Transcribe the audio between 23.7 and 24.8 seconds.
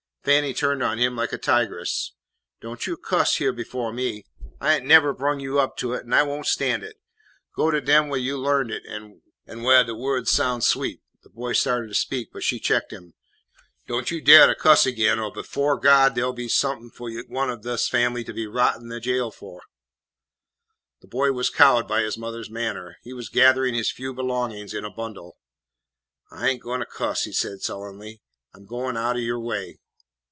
his few belongings